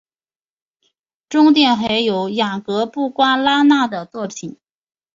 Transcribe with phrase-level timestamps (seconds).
[1.29, 4.57] 中殿还有雅格布瓜拉纳的作品。